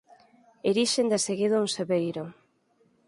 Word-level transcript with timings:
Erixen 0.71 1.07
de 1.11 1.19
seguido 1.27 1.55
un 1.65 1.69
sebeiro. 1.77 2.25